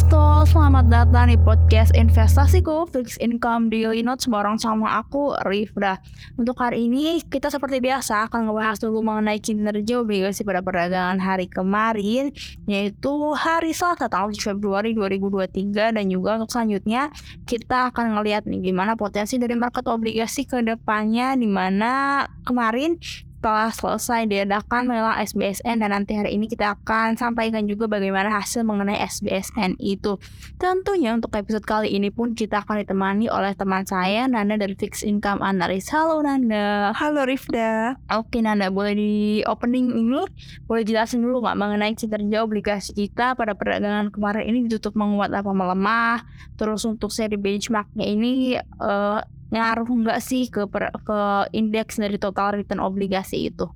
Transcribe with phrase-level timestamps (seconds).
[0.00, 6.00] Kristo, selamat datang di podcast investasiku Fixed Income Daily Notes bareng sama aku Rifda.
[6.40, 11.52] Untuk hari ini kita seperti biasa akan ngebahas dulu mengenai kinerja obligasi pada perdagangan hari
[11.52, 12.32] kemarin
[12.64, 17.12] yaitu hari Selasa tanggal Februari 2023 dan juga untuk selanjutnya
[17.44, 22.96] kita akan ngelihat nih gimana potensi dari market obligasi ke depannya di mana kemarin
[23.40, 28.68] setelah selesai diadakan lelang SBSN dan nanti hari ini kita akan sampaikan juga bagaimana hasil
[28.68, 30.20] mengenai SBSN itu.
[30.60, 35.08] Tentunya untuk episode kali ini pun kita akan ditemani oleh teman saya Nanda dari Fixed
[35.08, 35.88] Income Analyst.
[35.88, 36.92] Halo Nanda.
[36.92, 37.96] Halo Rifda.
[38.12, 40.20] Oke Nanda, boleh di opening ini
[40.68, 45.48] boleh jelasin dulu nggak mengenai kinerja obligasi kita pada perdagangan kemarin ini ditutup menguat apa
[45.48, 46.28] melemah?
[46.60, 51.18] Terus untuk seri benchmarknya ini uh, ngaruh nggak sih ke per, ke
[51.54, 53.66] indeks dari total return obligasi itu?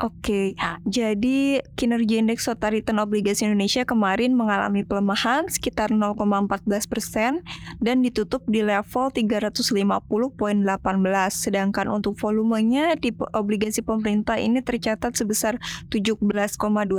[0.00, 0.56] Oke,
[0.88, 7.44] jadi kinerja indeks total return obligasi Indonesia kemarin mengalami pelemahan sekitar 0,14 persen
[7.76, 9.76] dan ditutup di level 350.18.
[11.28, 15.60] Sedangkan untuk volumenya di obligasi pemerintah ini tercatat sebesar
[15.92, 16.24] 17,2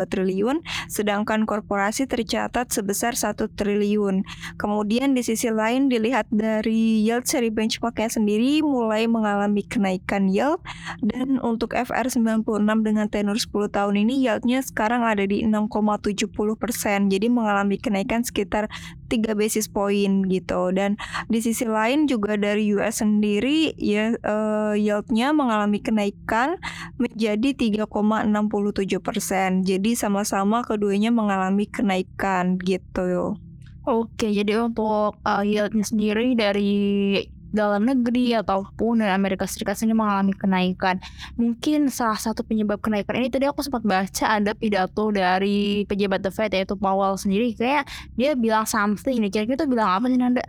[0.05, 4.21] triliun, sedangkan korporasi tercatat sebesar 1 triliun.
[4.61, 10.61] Kemudian di sisi lain dilihat dari yield seri benchmarknya sendiri mulai mengalami kenaikan yield
[11.01, 16.27] dan untuk FR 96 dengan tenor 10 tahun ini yieldnya sekarang ada di 6,70
[16.59, 17.07] persen.
[17.07, 18.67] Jadi mengalami kenaikan sekitar
[19.07, 20.69] 3 basis point gitu.
[20.75, 20.99] Dan
[21.31, 26.59] di sisi lain juga dari US sendiri ya uh, yieldnya mengalami kenaikan
[26.99, 27.55] menjadi
[27.87, 29.63] 3,67 persen.
[29.63, 33.39] Jadi sama-sama keduanya mengalami kenaikan gitu.
[33.83, 37.19] Oke, jadi untuk uh, yieldnya sendiri dari
[37.53, 40.97] dalam negeri ataupun dari Amerika Serikat sendiri mengalami kenaikan.
[41.37, 46.31] Mungkin salah satu penyebab kenaikan ini tadi aku sempat baca ada pidato dari pejabat The
[46.33, 47.85] Fed yaitu Powell sendiri kayak
[48.17, 50.43] dia bilang something nih kira-kira itu bilang apa sih Nanda?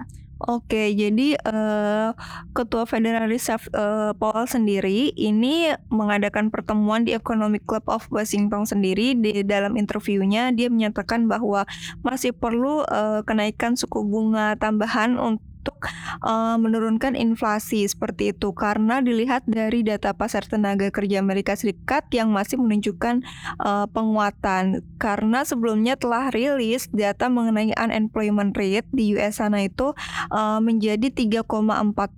[0.44, 2.10] Oke, jadi uh,
[2.52, 9.14] Ketua Federal Reserve uh, Powell sendiri ini mengadakan pertemuan di Economic Club of Washington sendiri.
[9.14, 11.64] Di dalam interviewnya dia menyatakan bahwa
[12.02, 15.88] masih perlu uh, kenaikan suku bunga tambahan untuk untuk
[16.20, 18.52] uh, menurunkan inflasi seperti itu.
[18.52, 23.24] Karena dilihat dari data pasar tenaga kerja Amerika Serikat yang masih menunjukkan
[23.64, 24.84] uh, penguatan.
[25.00, 29.96] Karena sebelumnya telah rilis data mengenai unemployment rate di US sana itu
[30.28, 31.48] uh, menjadi 3,4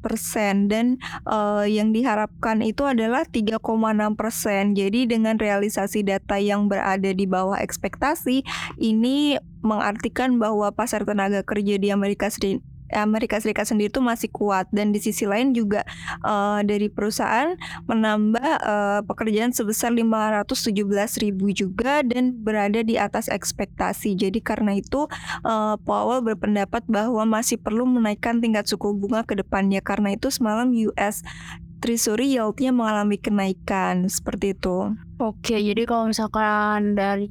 [0.02, 0.66] persen.
[0.66, 0.98] Dan
[1.30, 3.62] uh, yang diharapkan itu adalah 3,6
[4.18, 4.74] persen.
[4.74, 8.42] Jadi dengan realisasi data yang berada di bawah ekspektasi
[8.82, 14.70] ini mengartikan bahwa pasar tenaga kerja di Amerika Serikat Amerika Serikat sendiri itu masih kuat
[14.70, 15.82] dan di sisi lain juga
[16.22, 17.54] uh, dari perusahaan
[17.86, 20.72] menambah uh, pekerjaan sebesar 517
[21.22, 24.14] ribu juga dan berada di atas ekspektasi.
[24.14, 25.10] Jadi karena itu
[25.42, 30.70] uh, Powell berpendapat bahwa masih perlu menaikkan tingkat suku bunga ke depannya karena itu semalam
[30.72, 31.22] US
[31.76, 34.96] Treasury yieldnya mengalami kenaikan seperti itu.
[35.20, 37.28] Oke, jadi kalau misalkan dari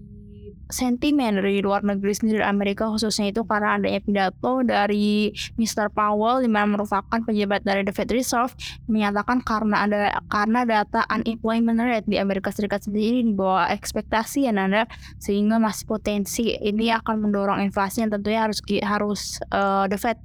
[0.70, 5.30] sentimen dari luar negeri sendiri Amerika khususnya itu karena adanya pidato dari
[5.62, 5.94] Mr.
[5.94, 8.58] Powell di mana merupakan pejabat dari The Fed Reserve
[8.90, 14.53] menyatakan karena ada karena data unemployment rate di Amerika Serikat sendiri di bawah ekspektasi ya
[14.53, 14.90] Nanda
[15.22, 19.22] sehingga masih potensi ini akan mendorong inflasi yang tentunya harus harus
[19.53, 20.18] uh, The Fed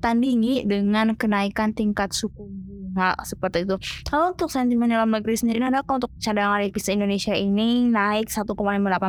[0.00, 2.48] tandingi dengan kenaikan tingkat suku
[2.94, 3.74] bunga seperti itu.
[4.06, 8.54] Kalau untuk sentimen dalam negeri sendiri, ada untuk cadangan devisa Indonesia ini naik 1,58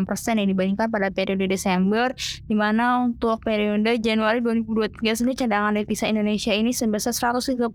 [0.09, 2.09] persen yang dibandingkan pada periode Desember,
[2.50, 7.69] di mana untuk periode Januari 2023 sendiri cadangan devisa Indonesia ini sebesar 139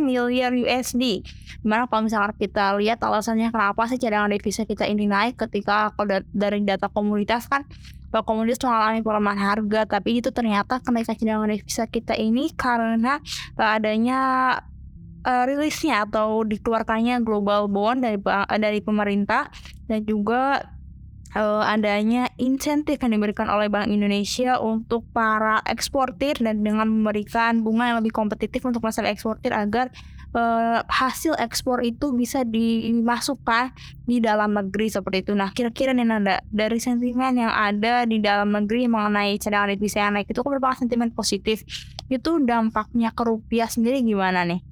[0.00, 1.20] miliar USD.
[1.60, 5.92] Di mana kalau misalkan kita lihat alasannya kenapa sih cadangan devisa kita ini naik ketika
[6.32, 7.68] dari data komunitas kan
[8.12, 13.24] bahwa komoditas mengalami pelemahan harga tapi itu ternyata kenaikan cadangan devisa kita ini karena
[13.56, 14.20] adanya
[15.26, 18.18] uh, rilisnya atau dikeluarkannya global bond dari
[18.58, 19.48] dari pemerintah
[19.86, 20.72] dan juga
[21.36, 27.92] uh, adanya insentif yang diberikan oleh Bank Indonesia untuk para eksportir dan dengan memberikan bunga
[27.92, 29.92] yang lebih kompetitif untuk masalah eksportir agar
[30.36, 33.72] uh, hasil ekspor itu bisa dimasukkan
[34.04, 35.32] di dalam negeri seperti itu.
[35.36, 40.20] Nah, kira-kira nih Nanda, dari sentimen yang ada di dalam negeri mengenai cadangan devisa yang
[40.20, 41.64] naik itu kan merupakan sentimen positif.
[42.12, 44.71] Itu dampaknya ke rupiah sendiri gimana nih?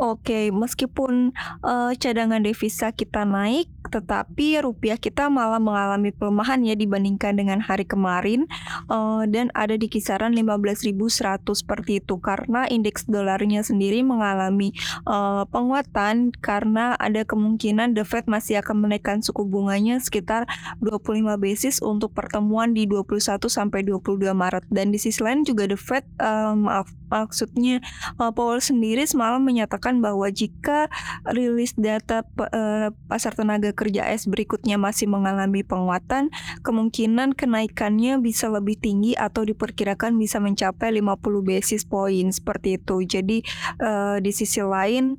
[0.00, 7.36] Oke, meskipun uh, cadangan devisa kita naik, tetapi rupiah kita malah mengalami pelemahan ya dibandingkan
[7.36, 8.48] dengan hari kemarin
[8.88, 12.16] uh, dan ada di kisaran 15.100 seperti itu.
[12.16, 14.72] Karena indeks dolarnya sendiri mengalami
[15.04, 20.48] uh, penguatan karena ada kemungkinan The Fed masih akan menaikkan suku bunganya sekitar
[20.80, 23.20] 25 basis untuk pertemuan di 21
[23.52, 24.64] sampai 22 Maret.
[24.72, 27.82] Dan di sisi lain juga The Fed uh, maaf maksudnya
[28.22, 30.86] uh, Powell sendiri semalam menyatakan bahwa jika
[31.26, 36.30] rilis data uh, pasar tenaga kerja AS berikutnya masih mengalami penguatan,
[36.62, 43.02] kemungkinan kenaikannya bisa lebih tinggi atau diperkirakan bisa mencapai 50 basis point seperti itu.
[43.02, 43.42] Jadi
[43.82, 45.18] uh, di sisi lain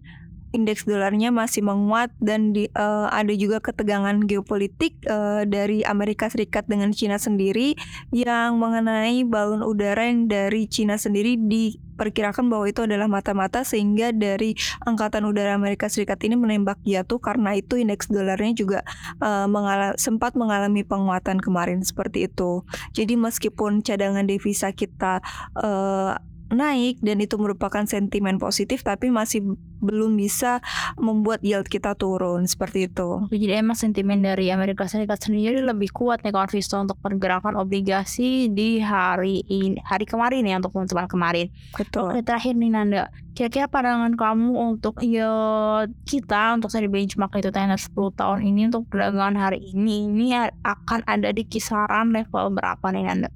[0.51, 6.67] indeks dolarnya masih menguat dan di, uh, ada juga ketegangan geopolitik uh, dari Amerika Serikat
[6.67, 7.75] dengan Cina sendiri
[8.11, 14.53] yang mengenai balon udara yang dari Cina sendiri diperkirakan bahwa itu adalah mata-mata sehingga dari
[14.83, 18.79] angkatan udara Amerika Serikat ini menembak jatuh karena itu indeks dolarnya juga
[19.23, 22.67] uh, mengal sempat mengalami penguatan kemarin seperti itu.
[22.91, 25.23] Jadi meskipun cadangan devisa kita
[25.55, 26.19] uh,
[26.51, 30.61] naik dan itu merupakan sentimen positif tapi masih belum bisa
[31.01, 33.25] membuat yield kita turun seperti itu.
[33.33, 38.51] Jadi emang sentimen dari Amerika Serikat sendiri lebih kuat nih kawan Visto untuk pergerakan obligasi
[38.53, 41.47] di hari ini hari kemarin ya untuk teman-teman kemarin.
[41.73, 42.13] Betul.
[42.13, 47.81] Oke terakhir nih Nanda, kira-kira pandangan kamu untuk yield kita untuk seri benchmark itu tenor
[47.81, 50.27] 10 tahun ini untuk perdagangan hari ini ini
[50.61, 53.29] akan ada di kisaran level berapa nih Nanda?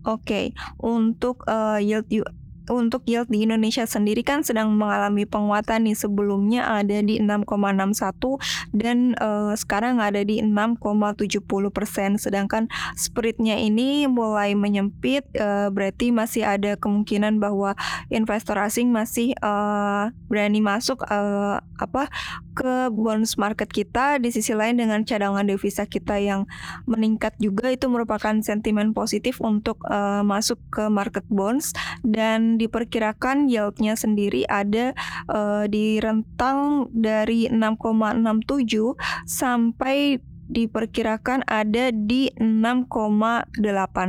[0.00, 0.46] Oke, okay.
[0.80, 2.08] untuk uh, yield
[2.68, 5.96] untuk yield di Indonesia sendiri kan sedang mengalami penguatan nih.
[5.96, 11.40] Sebelumnya ada di 6,61 dan uh, sekarang ada di 6,70
[11.72, 12.20] persen.
[12.20, 12.68] Sedangkan
[12.98, 17.72] spreadnya ini mulai menyempit uh, berarti masih ada kemungkinan bahwa
[18.12, 22.12] investor asing masih uh, berani masuk uh, apa
[22.60, 26.44] ke bonds market kita di sisi lain dengan cadangan devisa kita yang
[26.84, 31.72] meningkat juga itu merupakan sentimen positif untuk uh, masuk ke market bonds
[32.04, 34.92] dan diperkirakan yieldnya sendiri ada
[35.32, 38.92] uh, di rentang dari 6,67
[39.24, 40.20] sampai
[40.50, 43.56] diperkirakan ada di 6,8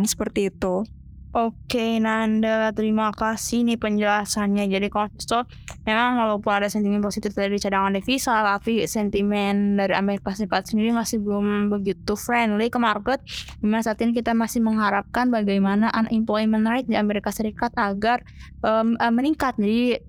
[0.03, 0.83] seperti itu.
[1.31, 4.67] Oke Nanda, terima kasih nih penjelasannya.
[4.67, 5.47] Jadi investor
[5.87, 11.23] memang walaupun ada sentimen positif dari cadangan devisa, tapi sentimen dari Amerika Serikat sendiri masih
[11.23, 13.23] belum begitu friendly ke market.
[13.63, 18.27] Di mana saat ini kita masih mengharapkan bagaimana unemployment rate di Amerika Serikat agar
[18.67, 19.55] um, meningkat.
[19.55, 20.03] Jadi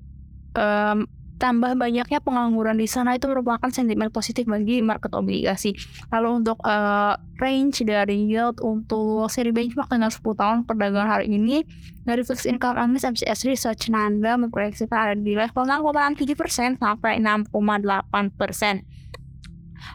[0.58, 1.06] um,
[1.42, 5.74] tambah banyaknya pengangguran di sana itu merupakan sentimen positif bagi market obligasi.
[6.14, 11.66] Lalu untuk uh, range dari yield untuk seri benchmark dengan 10 tahun perdagangan hari ini
[12.06, 17.50] dari fixed income analyst MCS Research Nanda memproyeksikan ada di level 6,7% sampai 6,8%.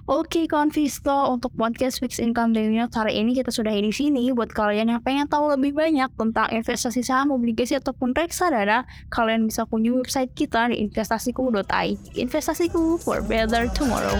[0.07, 4.31] Oke Konvisto, untuk podcast Fixed Income Daily hari ini kita sudah di sini.
[4.31, 9.67] Buat kalian yang pengen tahu lebih banyak tentang investasi saham, obligasi, ataupun reksadana, kalian bisa
[9.67, 11.97] kunjungi website kita di investasiku.id.
[12.15, 14.15] Investasiku for better tomorrow.